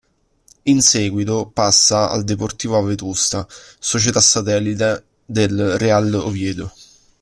In 0.63 0.81
seguito 0.81 1.51
passa 1.53 2.09
al 2.09 2.23
Deportiva 2.23 2.81
Vetusta, 2.81 3.45
società 3.77 4.19
satellite 4.19 5.05
del 5.25 5.77
Real 5.77 6.11
Oviedo. 6.15 6.73